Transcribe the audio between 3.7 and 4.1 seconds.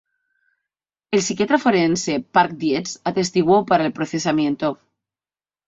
el